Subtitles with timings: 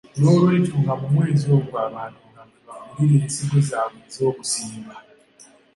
[0.19, 4.95] Noolwekyo nga mu mwezi ogwo abantu nga mwe bagulira ensigo zaabwe ez'okusimba.